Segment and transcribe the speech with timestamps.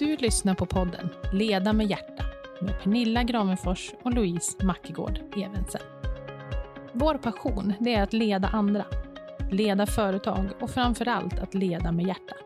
[0.00, 2.24] Du lyssnar på podden Leda med hjärta
[2.60, 5.80] med Pernilla Gravenfors och Louise Mackegård Evensen.
[6.92, 8.84] Vår passion det är att leda andra,
[9.50, 12.36] leda företag och framför allt att leda med hjärtat.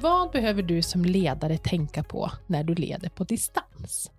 [0.00, 4.10] Vad behöver du som ledare tänka på när du leder på distans?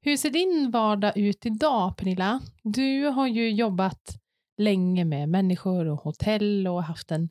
[0.00, 2.40] Hur ser din vardag ut idag, Pernilla?
[2.62, 4.21] Du har ju jobbat
[4.58, 7.28] länge med människor och hotell och haft en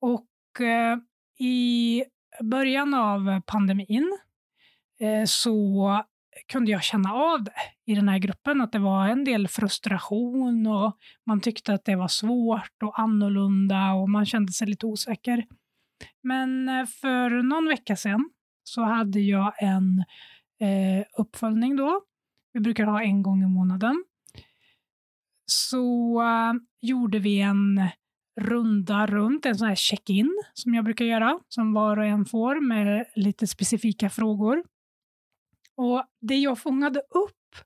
[0.00, 0.98] Och eh,
[1.40, 2.04] i
[2.42, 4.18] början av pandemin
[5.00, 6.04] eh, så
[6.52, 7.52] kunde jag känna av det
[7.86, 10.96] i den här gruppen, att det var en del frustration och
[11.26, 15.46] man tyckte att det var svårt och annorlunda och man kände sig lite osäker.
[16.22, 18.30] Men eh, för någon vecka sedan
[18.68, 20.04] så hade jag en
[20.60, 22.02] eh, uppföljning då.
[22.52, 24.04] Vi brukar ha en gång i månaden.
[25.46, 27.88] Så eh, gjorde vi en
[28.40, 32.60] runda runt, en sån här check-in som jag brukar göra, som var och en får
[32.60, 34.64] med lite specifika frågor.
[35.76, 37.56] Och det jag fångade upp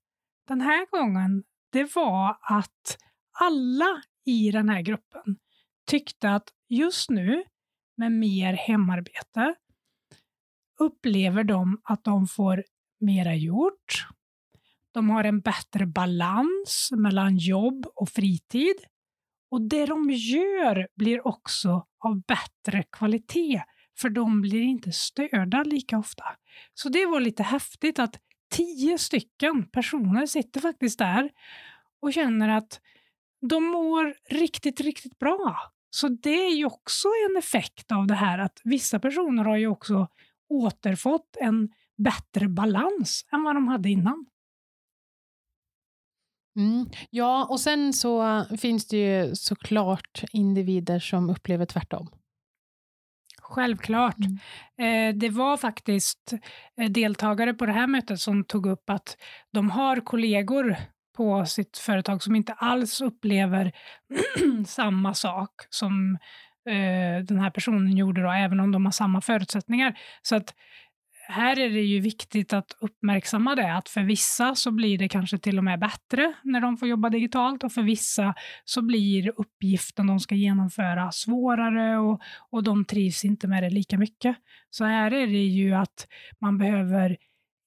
[0.48, 2.98] den här gången, det var att
[3.40, 5.36] alla i den här gruppen
[5.86, 7.44] tyckte att just nu
[7.96, 9.54] med mer hemarbete
[10.82, 12.64] upplever de att de får
[13.00, 14.06] mera gjort.
[14.92, 18.76] De har en bättre balans mellan jobb och fritid.
[19.50, 23.62] Och det de gör blir också av bättre kvalitet,
[23.98, 26.24] för de blir inte störda lika ofta.
[26.74, 31.30] Så det var lite häftigt att tio stycken personer sitter faktiskt där
[32.00, 32.80] och känner att
[33.50, 35.72] de mår riktigt, riktigt bra.
[35.90, 39.66] Så det är ju också en effekt av det här att vissa personer har ju
[39.66, 40.08] också
[40.54, 41.68] återfått en
[41.98, 44.26] bättre balans än vad de hade innan.
[46.56, 46.86] Mm.
[47.10, 52.08] Ja, och sen så finns det ju såklart individer som upplever tvärtom.
[53.42, 54.16] Självklart.
[54.78, 55.10] Mm.
[55.12, 56.32] Eh, det var faktiskt
[56.80, 59.16] eh, deltagare på det här mötet som tog upp att
[59.52, 60.76] de har kollegor
[61.16, 63.72] på sitt företag som inte alls upplever
[64.66, 66.18] samma sak som
[66.68, 69.98] eh, den här personen gjorde, då, även om de har samma förutsättningar.
[70.22, 70.54] Så att
[71.28, 75.38] här är det ju viktigt att uppmärksamma det, att för vissa så blir det kanske
[75.38, 78.34] till och med bättre när de får jobba digitalt och för vissa
[78.64, 83.98] så blir uppgiften de ska genomföra svårare och, och de trivs inte med det lika
[83.98, 84.36] mycket.
[84.70, 86.06] Så här är det ju att
[86.40, 87.16] man behöver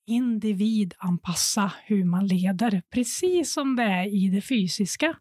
[0.07, 2.81] individanpassa hur man leder.
[2.94, 5.15] Precis som det är i det fysiska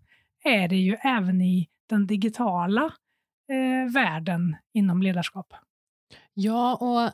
[0.45, 2.93] är det ju även i den digitala
[3.49, 5.55] eh, världen inom ledarskap.
[6.35, 7.13] Ja, och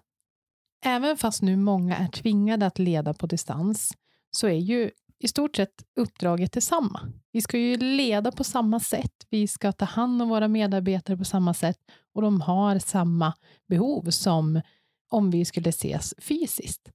[0.84, 3.92] även fast nu många är tvingade att leda på distans
[4.30, 7.00] så är ju i stort sett uppdraget detsamma.
[7.32, 11.24] Vi ska ju leda på samma sätt, vi ska ta hand om våra medarbetare på
[11.24, 11.78] samma sätt
[12.14, 13.34] och de har samma
[13.68, 14.60] behov som
[15.10, 16.90] om vi skulle ses fysiskt.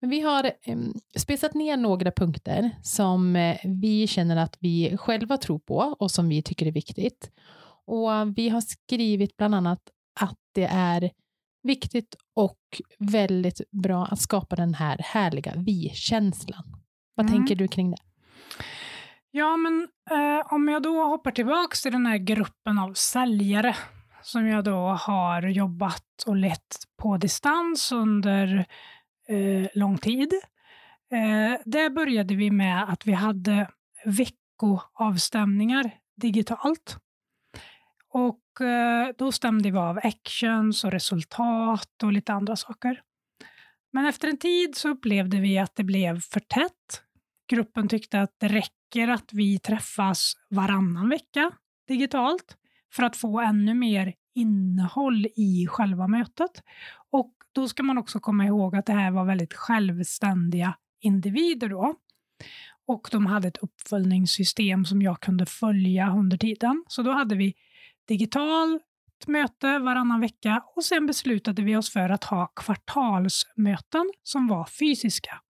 [0.00, 0.78] Men vi har eh,
[1.16, 6.28] spetsat ner några punkter som eh, vi känner att vi själva tror på och som
[6.28, 7.30] vi tycker är viktigt.
[7.88, 9.80] Och vi har skrivit bland annat
[10.20, 11.10] att det är
[11.62, 12.58] viktigt och
[12.98, 16.64] väldigt bra att skapa den här härliga vi-känslan.
[17.14, 17.36] Vad mm.
[17.36, 17.96] tänker du kring det?
[19.30, 23.76] Ja, men eh, om jag då hoppar tillbaka till den här gruppen av säljare
[24.22, 28.66] som jag då har jobbat och lett på distans under
[29.28, 30.32] eh, lång tid.
[31.12, 33.70] Eh, där började vi med att vi hade
[34.04, 36.98] veckoavstämningar digitalt.
[38.18, 43.02] Och eh, då stämde vi av actions och resultat och lite andra saker.
[43.92, 47.02] Men efter en tid så upplevde vi att det blev för tätt.
[47.48, 51.50] Gruppen tyckte att det räcker att vi träffas varannan vecka
[51.88, 52.56] digitalt
[52.92, 56.62] för att få ännu mer innehåll i själva mötet.
[57.10, 61.94] Och då ska man också komma ihåg att det här var väldigt självständiga individer då.
[62.86, 66.84] Och de hade ett uppföljningssystem som jag kunde följa under tiden.
[66.88, 67.54] Så då hade vi
[68.08, 68.82] digitalt
[69.26, 75.40] möte varannan vecka och sen beslutade vi oss för att ha kvartalsmöten som var fysiska.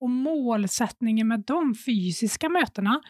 [0.00, 3.00] Och målsättningen med de fysiska mötena,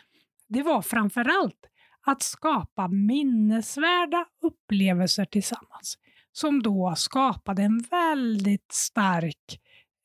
[0.48, 1.66] det var framför allt
[2.06, 5.98] att skapa minnesvärda upplevelser tillsammans
[6.32, 9.60] som då skapade en väldigt stark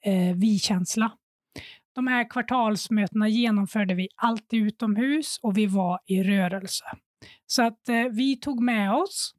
[0.05, 1.11] eh, vi-känsla.
[1.95, 6.85] De här kvartalsmötena genomförde vi alltid utomhus och vi var i rörelse.
[7.45, 9.35] Så att eh, vi tog med oss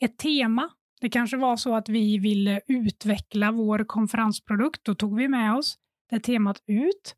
[0.00, 0.70] ett tema.
[1.00, 4.84] Det kanske var så att vi ville utveckla vår konferensprodukt.
[4.84, 5.78] Då tog vi med oss
[6.10, 7.16] det temat ut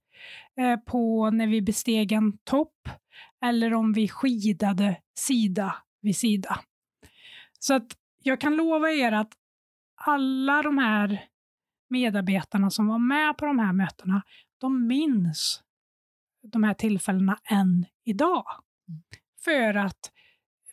[0.57, 2.89] eh, på när vi besteg en topp
[3.45, 6.61] eller om vi skidade sida vid sida.
[7.59, 9.33] Så att jag kan lova er att
[9.95, 11.25] alla de här
[11.89, 14.23] medarbetarna som var med på de här mötena,
[14.59, 15.63] de minns
[16.43, 18.45] de här tillfällena än idag.
[18.89, 19.03] Mm.
[19.45, 20.11] För att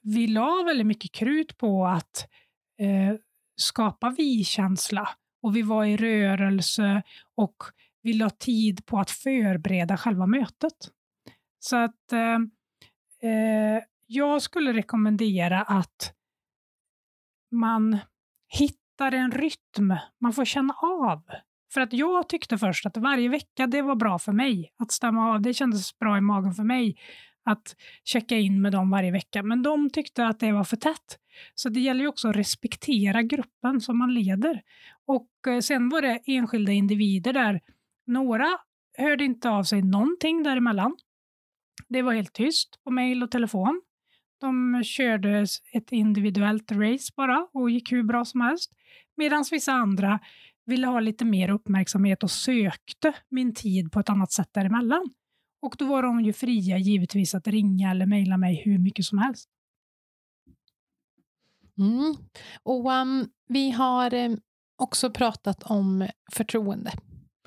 [0.02, 2.28] vi la väldigt mycket krut på att
[2.80, 3.16] eh,
[3.56, 5.10] skapa vi-känsla
[5.42, 7.04] och vi var i rörelse
[7.36, 7.56] och
[8.02, 10.92] vi la tid på att förbereda själva mötet.
[11.60, 12.40] Så att eh,
[13.32, 16.14] eh, jag skulle rekommendera att
[17.52, 18.00] man
[18.48, 21.24] hittar en rytm man får känna av.
[21.74, 24.74] För att jag tyckte först att varje vecka det var bra för mig.
[24.78, 26.98] Att stämma av, det kändes bra i magen för mig
[27.46, 29.44] att checka in med dem varje vecka.
[29.44, 31.18] Men de tyckte att det var för tätt.
[31.56, 34.62] Så det gäller ju också att respektera gruppen som man leder.
[35.08, 37.62] Och eh, sen var det enskilda individer där.
[38.08, 38.48] Några
[38.98, 40.98] hörde inte av sig någonting däremellan.
[41.90, 43.82] Det var helt tyst på mejl och telefon.
[44.40, 48.72] De körde ett individuellt race bara och gick hur bra som helst.
[49.18, 50.20] Medan vissa andra
[50.66, 55.10] ville ha lite mer uppmärksamhet och sökte min tid på ett annat sätt däremellan.
[55.62, 59.18] Och då var de ju fria givetvis att ringa eller mejla mig hur mycket som
[59.18, 59.50] helst.
[61.78, 62.16] Mm.
[62.64, 64.40] Och um, Vi har um,
[64.78, 66.92] också pratat om förtroende.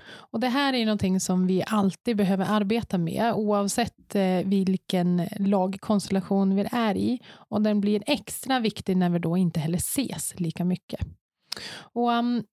[0.06, 6.56] Och Det här är någonting som vi alltid behöver arbeta med oavsett eh, vilken lagkonstellation
[6.56, 7.20] vi är i.
[7.32, 11.00] Och den blir extra viktig när vi då inte heller ses lika mycket.
[11.76, 12.44] Och um,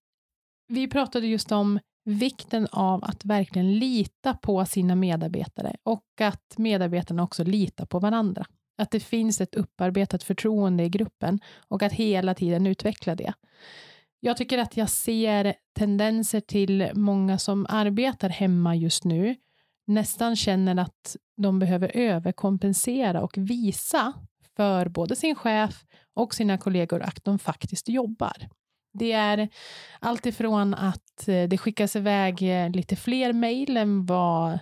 [0.67, 7.23] Vi pratade just om vikten av att verkligen lita på sina medarbetare och att medarbetarna
[7.23, 8.45] också litar på varandra.
[8.77, 13.33] Att det finns ett upparbetat förtroende i gruppen och att hela tiden utveckla det.
[14.19, 19.35] Jag tycker att jag ser tendenser till många som arbetar hemma just nu
[19.87, 24.13] nästan känner att de behöver överkompensera och visa
[24.55, 28.47] för både sin chef och sina kollegor att de faktiskt jobbar.
[28.93, 29.49] Det är
[29.99, 34.59] alltifrån att eh, det skickas iväg eh, lite fler mejl än vad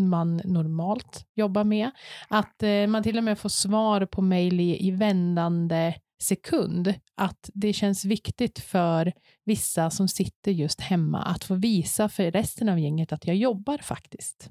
[0.00, 1.90] man normalt jobbar med.
[2.28, 6.94] Att eh, man till och med får svar på mejl i, i vändande sekund.
[7.14, 9.12] Att det känns viktigt för
[9.44, 13.78] vissa som sitter just hemma att få visa för resten av gänget att jag jobbar
[13.78, 14.50] faktiskt.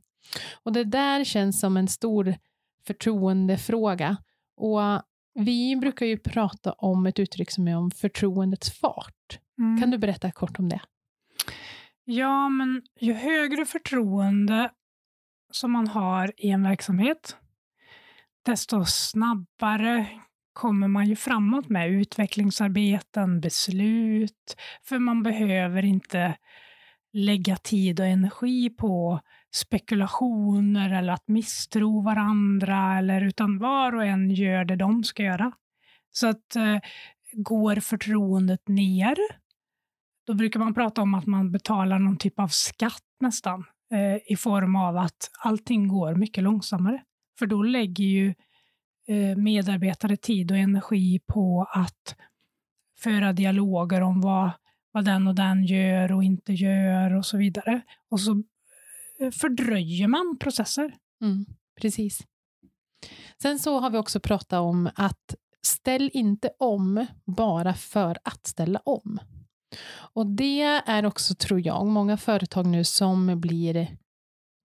[0.63, 2.35] Och det där känns som en stor
[2.87, 4.17] förtroendefråga.
[4.57, 4.81] Och
[5.33, 9.39] vi brukar ju prata om ett uttryck som är om förtroendets fart.
[9.59, 9.81] Mm.
[9.81, 10.81] Kan du berätta kort om det?
[12.05, 14.71] Ja, men ju högre förtroende
[15.51, 17.37] som man har i en verksamhet,
[18.45, 20.07] desto snabbare
[20.53, 26.37] kommer man ju framåt med utvecklingsarbeten, beslut, för man behöver inte
[27.13, 29.19] lägga tid och energi på
[29.55, 35.51] spekulationer eller att misstro varandra, eller, utan var och en gör det de ska göra.
[36.12, 36.79] Så att eh,
[37.31, 39.15] går förtroendet ner,
[40.27, 44.36] då brukar man prata om att man betalar någon typ av skatt nästan, eh, i
[44.36, 47.03] form av att allting går mycket långsammare.
[47.39, 48.33] För då lägger ju
[49.07, 52.15] eh, medarbetare tid och energi på att
[53.00, 54.51] föra dialoger om vad,
[54.91, 57.81] vad den och den gör och inte gör och så vidare.
[58.10, 58.43] Och så
[59.20, 60.96] Eh, fördröjer man processer.
[61.22, 61.46] Mm.
[61.82, 62.22] Precis.
[63.41, 68.79] Sen så har vi också pratat om att ställ inte om bara för att ställa
[68.79, 69.20] om.
[70.13, 73.98] Och det är också, tror jag, många företag nu som blir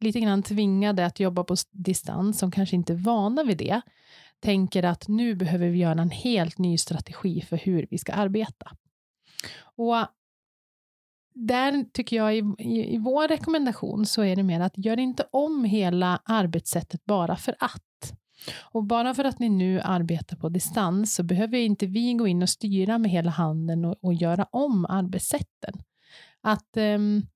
[0.01, 3.81] lite grann tvingade att jobba på distans, som kanske inte är vana vid det,
[4.41, 8.71] tänker att nu behöver vi göra en helt ny strategi för hur vi ska arbeta.
[9.61, 9.97] Och
[11.47, 15.25] där tycker jag i, i, i, vår rekommendation så är det mer att gör inte
[15.31, 17.83] om hela arbetssättet bara för att.
[18.61, 22.43] Och bara för att ni nu arbetar på distans så behöver inte vi gå in
[22.43, 25.75] och styra med hela handen och, och göra om arbetssätten.
[26.41, 27.27] Att um,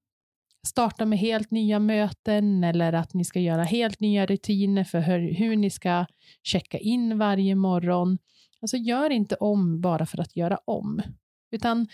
[0.66, 5.34] starta med helt nya möten eller att ni ska göra helt nya rutiner för hur,
[5.34, 6.06] hur ni ska
[6.42, 8.18] checka in varje morgon.
[8.60, 11.02] Alltså gör inte om bara för att göra om,
[11.50, 11.86] utan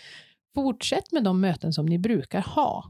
[0.55, 2.83] fortsätt med de möten som ni brukar ha.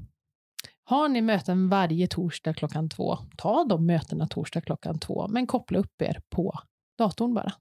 [0.83, 5.79] Har ni möten varje torsdag klockan två, ta de mötena torsdag klockan två, men koppla
[5.79, 6.59] upp er på
[6.97, 7.53] datorn bara.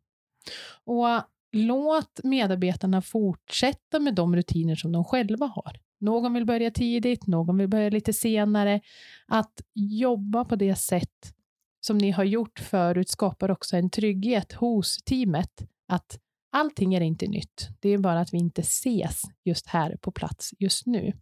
[0.84, 1.06] Och
[1.52, 5.78] låt medarbetarna fortsätta med de rutiner som de själva har.
[6.00, 8.80] Någon vill börja tidigt, någon vill börja lite senare.
[9.26, 11.34] Att jobba på det sätt
[11.80, 16.18] som ni har gjort förut skapar också en trygghet hos teamet att
[16.50, 17.68] allting är inte nytt.
[17.80, 21.12] Det är bara att vi inte ses just här på plats just nu.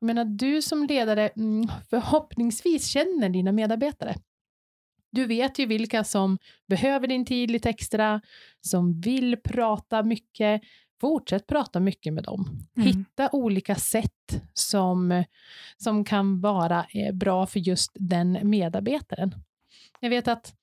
[0.00, 4.14] Jag menar, du som ledare mm, förhoppningsvis känner dina medarbetare.
[5.12, 8.20] Du vet ju vilka som behöver din tid lite extra,
[8.60, 10.62] som vill prata mycket.
[11.00, 12.60] Fortsätt prata mycket med dem.
[12.76, 12.88] Mm.
[12.88, 15.24] Hitta olika sätt som,
[15.76, 19.34] som kan vara eh, bra för just den medarbetaren.
[20.00, 20.54] Jag vet att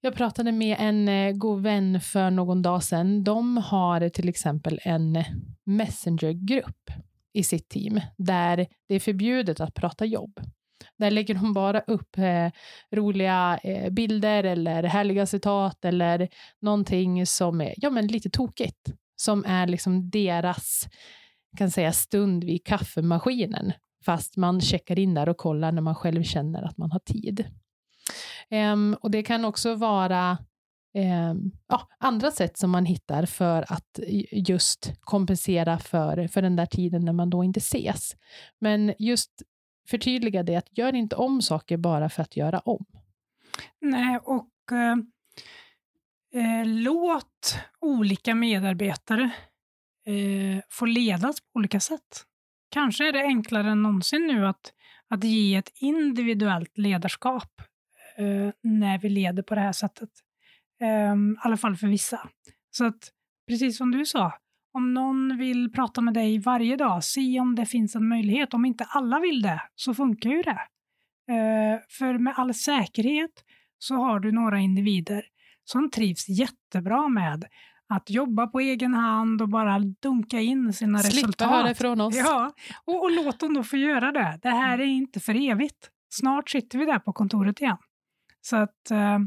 [0.00, 3.24] jag pratade med en eh, god vän för någon dag sedan.
[3.24, 5.24] De har till exempel en
[5.64, 6.90] messengergrupp
[7.32, 10.40] i sitt team där det är förbjudet att prata jobb.
[10.98, 12.50] Där lägger de bara upp eh,
[12.90, 16.28] roliga eh, bilder eller härliga citat eller
[16.60, 18.92] någonting som är ja, men lite tokigt.
[19.16, 20.88] Som är liksom deras
[21.56, 23.72] kan säga, stund vid kaffemaskinen.
[24.04, 27.44] Fast man checkar in där och kollar när man själv känner att man har tid.
[28.50, 30.38] Um, och Det kan också vara
[31.30, 34.00] um, ja, andra sätt som man hittar för att
[34.32, 38.16] just kompensera för, för den där tiden när man då inte ses.
[38.58, 39.42] Men just
[39.88, 42.84] förtydliga det, att gör inte om saker bara för att göra om.
[43.80, 44.96] Nej, och eh,
[46.42, 49.30] eh låt olika medarbetare
[50.06, 52.24] eh, få ledas på olika sätt.
[52.68, 54.72] Kanske är det enklare än någonsin nu att,
[55.08, 57.62] att ge ett individuellt ledarskap
[58.20, 60.10] eh, när vi leder på det här sättet.
[60.80, 62.28] Eh, I alla fall för vissa.
[62.70, 63.10] Så att,
[63.48, 64.32] precis som du sa,
[64.72, 68.54] om någon vill prata med dig varje dag, se om det finns en möjlighet.
[68.54, 70.60] Om inte alla vill det, så funkar ju det.
[71.32, 73.44] Eh, för med all säkerhet
[73.78, 75.24] så har du några individer
[75.64, 77.44] som trivs jättebra med
[77.88, 81.48] att jobba på egen hand och bara dunka in sina Slippa resultat.
[81.48, 82.16] Slippa höra från oss.
[82.16, 82.52] Ja,
[82.84, 84.38] och, och låt dem då få göra det.
[84.42, 85.90] Det här är inte för evigt.
[86.08, 87.76] Snart sitter vi där på kontoret igen.
[88.40, 89.18] Så att eh,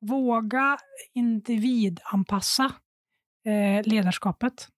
[0.00, 0.78] våga
[1.14, 2.72] individanpassa
[3.46, 4.68] eh, ledarskapet.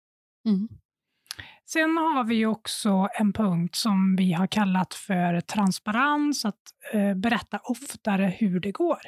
[0.46, 0.68] Mm.
[1.66, 6.62] Sen har vi också en punkt som vi har kallat för transparens, att
[6.92, 9.00] eh, berätta oftare hur det går.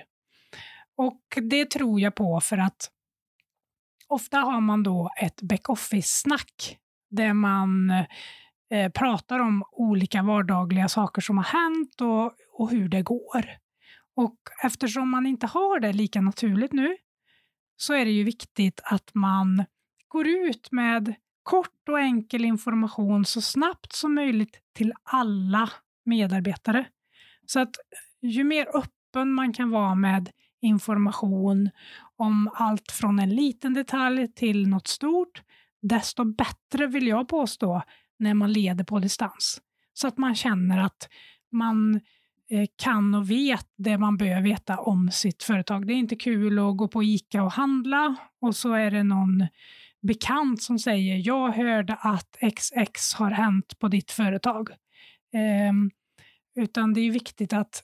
[0.97, 2.91] Och det tror jag på för att
[4.09, 6.79] ofta har man då ett backoffice-snack
[7.11, 7.91] där man
[8.71, 13.66] eh, pratar om olika vardagliga saker som har hänt och, och hur det går.
[14.17, 16.97] Och eftersom man inte har det lika naturligt nu
[17.77, 19.65] så är det ju viktigt att man
[20.09, 25.71] går ut med kort och enkel information så snabbt som möjligt till alla
[26.05, 26.87] medarbetare.
[27.47, 30.31] Så att eh, ju mer öppen man kan vara med
[30.61, 31.71] information
[32.17, 35.43] om allt från en liten detalj till något stort,
[35.83, 37.83] desto bättre vill jag påstå
[38.19, 39.61] när man leder på distans.
[39.93, 41.09] Så att man känner att
[41.53, 42.01] man eh,
[42.51, 45.87] Eh, kan och vet det man bör veta om sitt företag.
[45.87, 49.47] Det är inte kul att gå på ICA och handla och så är det någon
[50.03, 54.71] bekant som säger jag hörde att XX har hänt på ditt företag.
[55.71, 55.91] Um,
[56.57, 57.83] utan det är viktigt att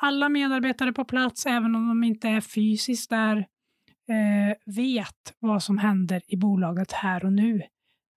[0.00, 5.78] alla medarbetare på plats, även om de inte är fysiskt där, uh, vet vad som
[5.78, 7.62] händer i bolaget här och nu.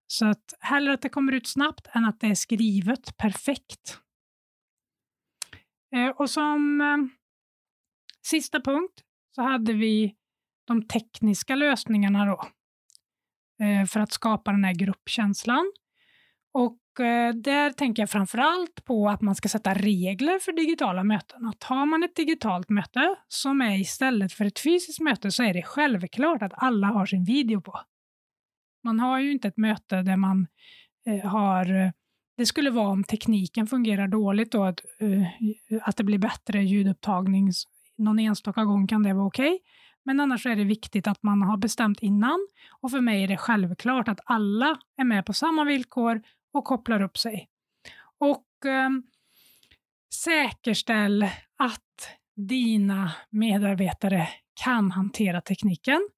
[0.06, 3.98] Så att hellre att det kommer ut snabbt än att det är skrivet perfekt.
[5.96, 6.96] Eh, och som eh,
[8.22, 9.02] sista punkt
[9.34, 10.14] så hade vi
[10.66, 12.44] de tekniska lösningarna då.
[13.64, 15.72] Eh, för att skapa den här gruppkänslan.
[16.52, 16.78] Och
[17.34, 21.46] där tänker jag framför allt på att man ska sätta regler för digitala möten.
[21.46, 25.54] Att har man ett digitalt möte som är istället för ett fysiskt möte så är
[25.54, 27.80] det självklart att alla har sin video på.
[28.84, 30.46] Man har ju inte ett möte där man
[31.06, 31.92] eh, har
[32.38, 35.26] det skulle vara om tekniken fungerar dåligt då, att, uh,
[35.82, 37.52] att det blir bättre ljudupptagning.
[37.96, 39.48] Någon enstaka gång kan det vara okej.
[39.48, 39.58] Okay.
[40.04, 42.48] Men annars är det viktigt att man har bestämt innan.
[42.80, 47.02] Och för mig är det självklart att alla är med på samma villkor och kopplar
[47.02, 47.48] upp sig.
[48.18, 48.90] Och eh,
[50.14, 51.22] säkerställ
[51.56, 54.28] att dina medarbetare
[54.64, 56.08] kan hantera tekniken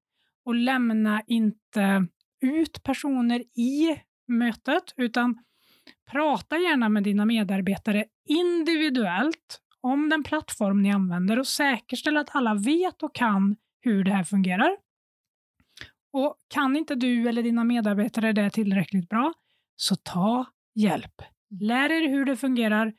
[0.44, 2.06] och lämna inte
[2.40, 5.38] ut personer i mötet, utan
[6.10, 12.54] prata gärna med dina medarbetare individuellt om den plattform ni använder och säkerställ att alla
[12.54, 14.76] vet och kan hur det här fungerar.
[16.12, 19.32] Och Kan inte du eller dina medarbetare det tillräckligt bra,
[19.76, 21.22] så ta hjälp.
[21.60, 22.92] Lär er hur det fungerar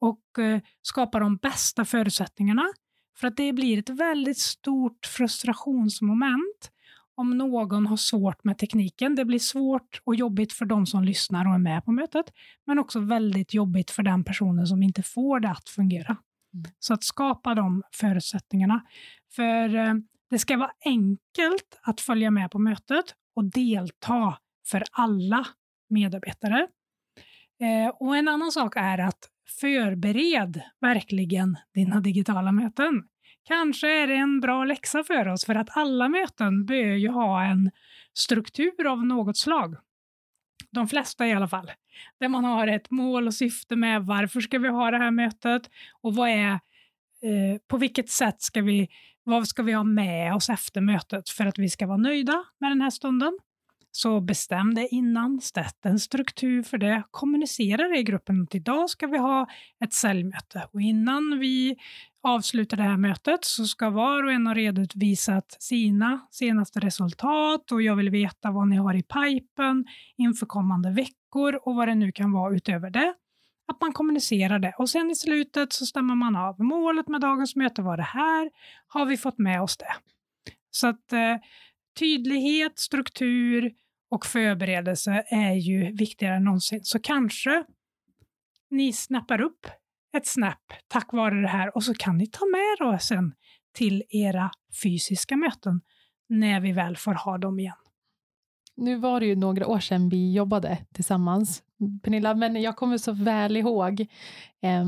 [0.00, 2.66] och eh, skapa de bästa förutsättningarna.
[3.16, 6.70] För att det blir ett väldigt stort frustrationsmoment
[7.16, 9.14] om någon har svårt med tekniken.
[9.14, 12.32] Det blir svårt och jobbigt för de som lyssnar och är med på mötet,
[12.66, 16.16] men också väldigt jobbigt för den personen som inte får det att fungera.
[16.54, 16.70] Mm.
[16.78, 18.80] Så att skapa de förutsättningarna.
[19.36, 19.94] För eh,
[20.30, 25.46] det ska vara enkelt att följa med på mötet och delta för alla
[25.88, 26.66] medarbetare.
[27.60, 29.30] Eh, och En annan sak är att
[29.60, 33.02] förbered verkligen dina digitala möten.
[33.46, 37.44] Kanske är det en bra läxa för oss, för att alla möten bör ju ha
[37.44, 37.70] en
[38.14, 39.76] struktur av något slag.
[40.70, 41.70] De flesta i alla fall.
[42.20, 45.62] Där man har ett mål och syfte med varför ska vi ha det här mötet
[46.02, 48.88] och vad är, eh, på vilket sätt ska vi,
[49.22, 52.70] vad ska vi ha med oss efter mötet för att vi ska vara nöjda med
[52.70, 53.38] den här stunden.
[53.90, 58.90] Så bestäm det innan, sätt en struktur för det, kommunicera det i gruppen att idag
[58.90, 59.46] ska vi ha
[59.84, 61.76] ett säljmöte och innan vi
[62.26, 67.82] avslutar det här mötet så ska var och en ha redovisat sina senaste resultat och
[67.82, 69.84] jag vill veta vad ni har i pipen
[70.16, 73.14] inför kommande veckor och vad det nu kan vara utöver det.
[73.68, 76.60] Att man kommunicerar det och sen i slutet så stämmer man av.
[76.60, 78.50] Målet med dagens möte var det här.
[78.86, 79.94] Har vi fått med oss det?
[80.70, 81.36] Så att eh,
[81.98, 83.72] tydlighet, struktur
[84.10, 86.80] och förberedelse är ju viktigare än någonsin.
[86.82, 87.64] Så kanske
[88.70, 89.66] ni snappar upp
[90.16, 93.32] ett snap tack vare det här och så kan ni ta med er sen
[93.74, 94.50] till era
[94.82, 95.80] fysiska möten
[96.28, 97.76] när vi väl får ha dem igen.
[98.76, 101.62] Nu var det ju några år sedan vi jobbade tillsammans,
[102.02, 104.00] Pernilla, men jag kommer så väl ihåg
[104.62, 104.84] eh,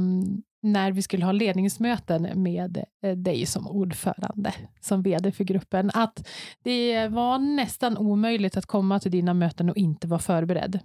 [0.62, 6.28] när vi skulle ha ledningsmöten med eh, dig som ordförande, som vd för gruppen, att
[6.62, 10.78] det var nästan omöjligt att komma till dina möten och inte vara förberedd.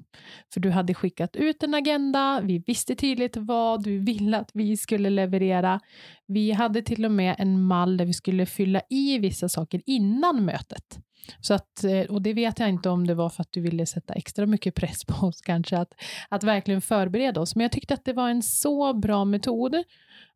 [0.53, 4.77] För du hade skickat ut en agenda, vi visste tydligt vad du ville att vi
[4.77, 5.79] skulle leverera.
[6.27, 10.45] Vi hade till och med en mall där vi skulle fylla i vissa saker innan
[10.45, 10.99] mötet.
[11.39, 13.85] Så att, eh, och det vet jag inte om det var för att du ville
[13.85, 15.93] sätta extra mycket press på oss kanske, att,
[16.29, 17.55] att verkligen förbereda oss.
[17.55, 19.83] Men jag tyckte att det var en så bra metod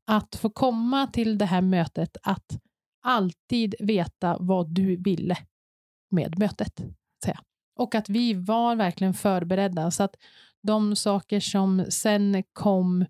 [0.07, 2.59] att få komma till det här mötet, att
[3.03, 5.37] alltid veta vad du ville
[6.11, 6.81] med mötet.
[7.25, 7.39] Säga.
[7.75, 10.15] Och att vi var verkligen förberedda, så att
[10.63, 13.05] de saker som sen kom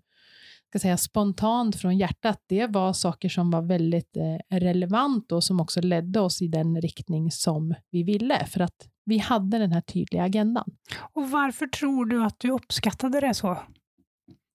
[0.70, 5.60] ska säga, spontant från hjärtat, det var saker som var väldigt eh, relevant och som
[5.60, 9.80] också ledde oss i den riktning som vi ville, för att vi hade den här
[9.80, 10.70] tydliga agendan.
[10.98, 13.58] Och varför tror du att du uppskattade det så?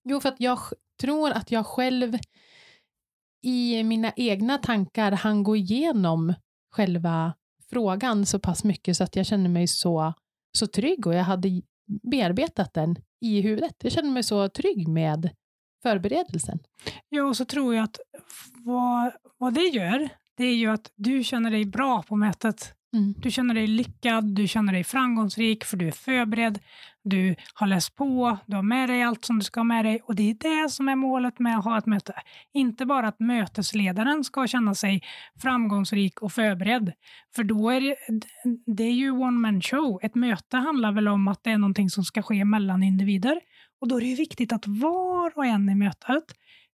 [0.09, 0.59] Jo, för att jag
[1.01, 2.17] tror att jag själv
[3.43, 6.33] i mina egna tankar han gå igenom
[6.71, 7.33] själva
[7.69, 10.13] frågan så pass mycket så att jag kände mig så,
[10.57, 11.61] så trygg och jag hade
[12.11, 13.75] bearbetat den i huvudet.
[13.83, 15.29] Jag kände mig så trygg med
[15.83, 16.59] förberedelsen.
[17.09, 17.99] Ja, och så tror jag att
[18.65, 22.73] vad, vad det gör, det är ju att du känner dig bra på mötet.
[22.93, 23.13] Mm.
[23.17, 26.59] Du känner dig lyckad, du känner dig framgångsrik för du är förberedd,
[27.03, 30.01] du har läst på, du har med dig allt som du ska ha med dig
[30.03, 32.13] och det är det som är målet med att ha ett möte.
[32.53, 35.01] Inte bara att mötesledaren ska känna sig
[35.41, 36.91] framgångsrik och förberedd,
[37.35, 37.95] för då är det,
[38.65, 39.99] det är ju one man show.
[40.01, 43.39] Ett möte handlar väl om att det är någonting som ska ske mellan individer
[43.83, 46.23] och då är det viktigt att var och en i mötet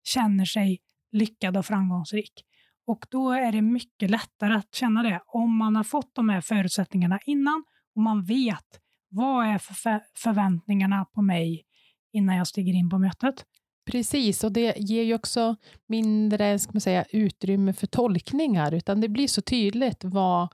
[0.03, 0.79] känner sig
[1.11, 2.45] lyckad och framgångsrik.
[2.87, 6.41] Och då är det mycket lättare att känna det om man har fått de här
[6.41, 7.63] förutsättningarna innan
[7.95, 8.65] och man vet
[9.09, 11.65] vad är för förväntningarna på mig
[12.13, 13.45] innan jag stiger in på mötet.
[13.91, 15.55] Precis, och det ger ju också
[15.87, 20.47] mindre ska man säga, utrymme för tolkningar, utan det blir så tydligt vad,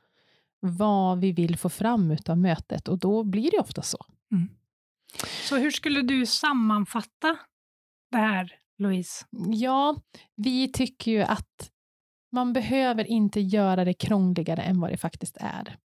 [0.60, 4.06] vad vi vill få fram av mötet och då blir det ofta så.
[4.32, 4.50] Mm.
[5.48, 7.38] Så hur skulle du sammanfatta
[8.12, 9.26] det här, Louise?
[9.52, 10.02] Ja,
[10.36, 11.72] vi tycker ju att
[12.32, 15.78] man behöver inte göra det krångligare än vad det faktiskt är.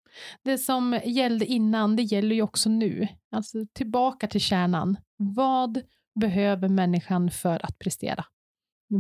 [0.44, 3.08] Det som gällde innan, det gäller ju också nu.
[3.32, 4.98] Alltså tillbaka till kärnan.
[5.18, 5.82] Vad
[6.20, 8.26] behöver människan för att prestera?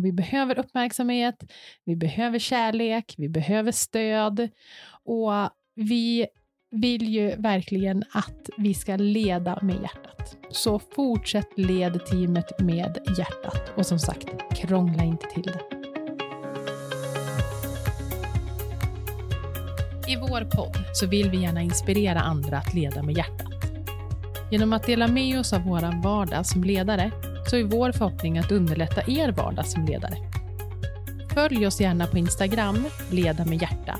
[0.03, 1.51] Vi behöver uppmärksamhet,
[1.85, 4.49] vi behöver kärlek, vi behöver stöd
[5.03, 5.31] och
[5.75, 6.27] vi
[6.71, 10.37] vill ju verkligen att vi ska leda med hjärtat.
[10.51, 15.59] Så fortsätt led teamet med hjärtat och som sagt, krångla inte till det.
[20.11, 23.47] I vår podd så vill vi gärna inspirera andra att leda med hjärtat.
[24.51, 27.11] Genom att dela med oss av vår vardag som ledare
[27.49, 30.15] så är vår förhoppning att underlätta er vardag som ledare.
[31.33, 33.99] Följ oss gärna på Instagram, Leda med hjärta.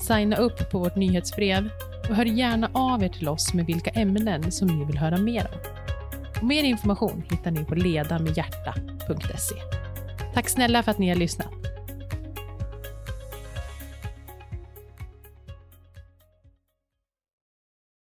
[0.00, 1.70] Signa upp på vårt nyhetsbrev
[2.08, 5.46] och hör gärna av er till oss med vilka ämnen som ni vill höra mer
[5.52, 5.58] om.
[6.40, 9.54] Och mer information hittar ni på ledamedhjärta.se.
[10.34, 11.73] Tack snälla för att ni har lyssnat.